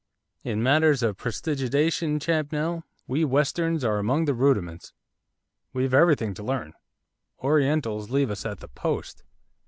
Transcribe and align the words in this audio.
In 0.43 0.63
matters 0.63 1.03
of 1.03 1.15
prestidigitation, 1.17 2.17
Champnell, 2.17 2.81
we 3.05 3.23
Westerns 3.23 3.83
are 3.83 3.99
among 3.99 4.25
the 4.25 4.33
rudiments, 4.33 4.93
we've 5.73 5.93
everything 5.93 6.33
to 6.33 6.43
learn, 6.43 6.73
Orientals 7.37 8.09
leave 8.09 8.31
us 8.31 8.43
at 8.43 8.61
the 8.61 8.67
post. 8.67 9.21